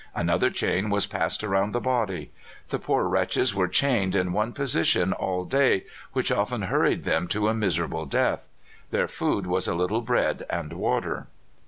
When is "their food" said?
8.89-9.45